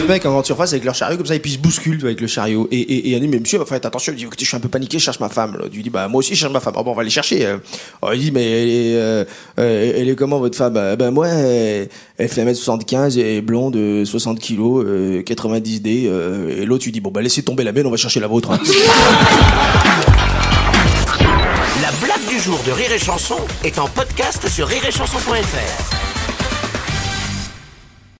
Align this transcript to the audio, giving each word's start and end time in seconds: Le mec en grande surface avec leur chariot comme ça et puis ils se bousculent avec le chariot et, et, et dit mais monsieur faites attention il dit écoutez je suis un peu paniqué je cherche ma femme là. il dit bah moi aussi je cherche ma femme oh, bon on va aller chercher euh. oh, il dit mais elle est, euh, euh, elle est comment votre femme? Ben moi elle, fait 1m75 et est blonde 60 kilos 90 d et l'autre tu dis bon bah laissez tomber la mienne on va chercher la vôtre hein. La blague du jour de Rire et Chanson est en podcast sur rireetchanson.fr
Le 0.00 0.08
mec 0.08 0.26
en 0.26 0.30
grande 0.30 0.44
surface 0.44 0.72
avec 0.72 0.84
leur 0.84 0.94
chariot 0.94 1.16
comme 1.16 1.26
ça 1.26 1.34
et 1.34 1.38
puis 1.38 1.52
ils 1.52 1.54
se 1.54 1.58
bousculent 1.60 2.04
avec 2.04 2.20
le 2.20 2.26
chariot 2.26 2.66
et, 2.70 2.78
et, 2.80 3.14
et 3.14 3.20
dit 3.20 3.28
mais 3.28 3.38
monsieur 3.38 3.64
faites 3.64 3.86
attention 3.86 4.12
il 4.12 4.16
dit 4.16 4.24
écoutez 4.24 4.44
je 4.44 4.48
suis 4.48 4.56
un 4.56 4.60
peu 4.60 4.68
paniqué 4.68 4.98
je 4.98 5.04
cherche 5.04 5.20
ma 5.20 5.28
femme 5.28 5.56
là. 5.56 5.66
il 5.72 5.82
dit 5.82 5.90
bah 5.90 6.08
moi 6.08 6.18
aussi 6.18 6.34
je 6.34 6.40
cherche 6.40 6.52
ma 6.52 6.60
femme 6.60 6.74
oh, 6.76 6.82
bon 6.82 6.90
on 6.90 6.94
va 6.94 7.02
aller 7.02 7.10
chercher 7.10 7.46
euh. 7.46 7.58
oh, 8.02 8.10
il 8.12 8.20
dit 8.20 8.32
mais 8.32 8.44
elle 8.44 8.68
est, 8.68 8.96
euh, 8.96 9.24
euh, 9.58 9.92
elle 9.96 10.08
est 10.08 10.16
comment 10.16 10.38
votre 10.38 10.56
femme? 10.56 10.74
Ben 10.74 11.10
moi 11.10 11.28
elle, 11.28 11.88
fait 12.28 12.44
1m75 12.44 13.18
et 13.18 13.36
est 13.36 13.40
blonde 13.40 14.04
60 14.04 14.38
kilos 14.40 14.84
90 15.24 15.80
d 15.80 16.10
et 16.58 16.64
l'autre 16.64 16.82
tu 16.84 16.90
dis 16.90 17.00
bon 17.00 17.10
bah 17.10 17.22
laissez 17.22 17.42
tomber 17.42 17.62
la 17.64 17.72
mienne 17.72 17.86
on 17.86 17.90
va 17.90 17.96
chercher 17.96 18.20
la 18.20 18.26
vôtre 18.26 18.50
hein. 18.50 18.58
La 21.82 21.90
blague 22.04 22.26
du 22.28 22.38
jour 22.40 22.58
de 22.66 22.72
Rire 22.72 22.92
et 22.92 22.98
Chanson 22.98 23.38
est 23.62 23.78
en 23.78 23.86
podcast 23.86 24.48
sur 24.48 24.66
rireetchanson.fr 24.66 26.03